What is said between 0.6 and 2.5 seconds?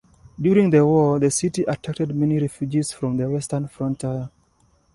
the war, the city attracted many